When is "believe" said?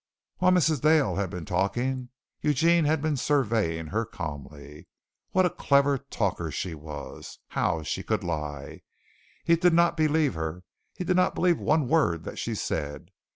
9.95-10.33, 11.35-11.59